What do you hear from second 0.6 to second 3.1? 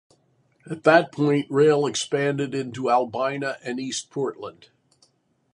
At that point, rail expanded into